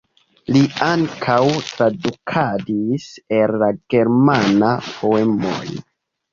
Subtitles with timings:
[0.53, 1.35] Li ankaŭ
[1.67, 3.07] tradukadis
[3.43, 5.83] el la germana poemojn.